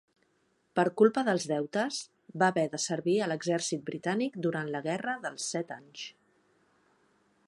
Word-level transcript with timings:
Per 0.77 0.83
culpa 1.01 1.23
dels 1.27 1.43
deutes, 1.51 1.99
va 2.43 2.47
haver 2.53 2.63
de 2.71 2.79
servir 2.85 3.15
a 3.25 3.29
l'exèrcit 3.33 3.85
britànic 3.91 4.39
durant 4.49 4.75
la 4.77 4.83
Guerra 4.91 5.17
dels 5.27 5.49
Set 5.53 5.75
Anys. 5.77 6.07